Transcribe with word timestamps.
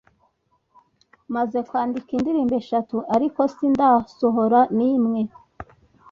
Maze 1.35 1.57
kwandika 1.67 2.09
indirimbo 2.17 2.53
eshatu 2.61 2.95
ariko 3.15 3.41
sindasohora 3.55 4.59
nimwe 4.77 5.21